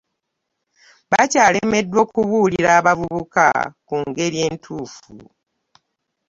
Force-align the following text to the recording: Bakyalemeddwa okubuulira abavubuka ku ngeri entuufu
Bakyalemeddwa 1.11 1.97
okubuulira 2.05 2.69
abavubuka 2.79 3.45
ku 3.87 3.95
ngeri 4.07 4.37
entuufu 4.47 5.11